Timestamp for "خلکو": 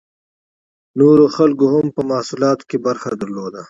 1.37-1.65